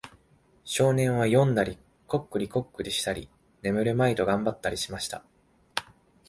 [0.65, 3.29] 少年は読んだり、コックリコックリしたり、
[3.61, 5.23] 眠るまいと頑張ったりしました。